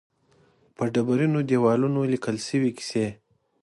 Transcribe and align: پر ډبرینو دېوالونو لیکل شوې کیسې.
پر 0.75 0.87
ډبرینو 0.95 1.39
دېوالونو 1.49 2.01
لیکل 2.13 2.37
شوې 2.47 2.71
کیسې. 2.77 3.07